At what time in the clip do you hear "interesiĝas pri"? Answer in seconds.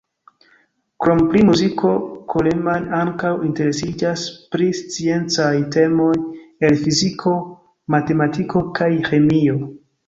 3.49-4.71